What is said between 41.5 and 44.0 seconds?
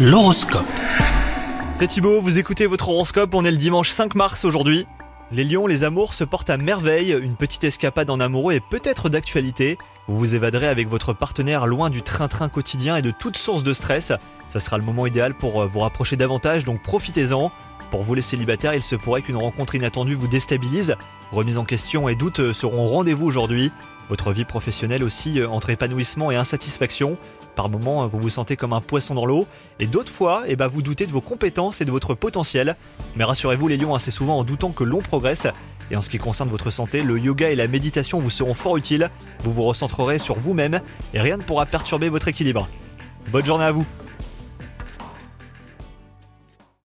perturber votre équilibre. Bonne journée à vous